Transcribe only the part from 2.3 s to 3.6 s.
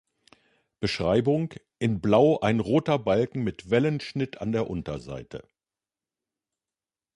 ein roter Balken